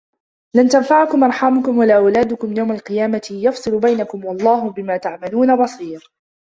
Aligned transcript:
لن 0.55 0.69
تنفعكم 0.69 1.23
أرحامكم 1.23 1.77
ولا 1.77 1.97
أولادكم 1.97 2.57
يوم 2.57 2.71
القيامة 2.71 3.21
يفصل 3.31 3.79
بينكم 3.79 4.25
والله 4.25 4.69
بما 4.71 4.97
تعملون 4.97 5.63
بصير 5.63 6.11